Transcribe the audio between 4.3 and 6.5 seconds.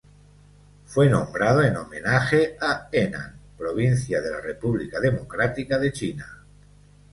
la República Democrática de China.